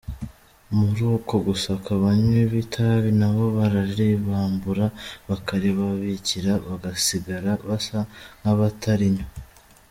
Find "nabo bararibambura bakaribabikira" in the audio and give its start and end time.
3.21-6.51